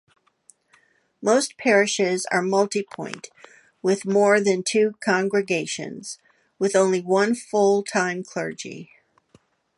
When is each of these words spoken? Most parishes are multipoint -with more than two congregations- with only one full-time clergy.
Most 1.21 1.57
parishes 1.59 2.25
are 2.31 2.41
multipoint 2.41 3.29
-with 3.83 4.03
more 4.03 4.39
than 4.41 4.63
two 4.63 4.95
congregations- 4.99 6.17
with 6.57 6.75
only 6.75 7.01
one 7.01 7.35
full-time 7.35 8.23
clergy. 8.23 8.89